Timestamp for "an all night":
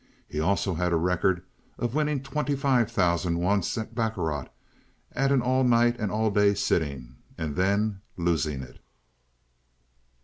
5.31-5.95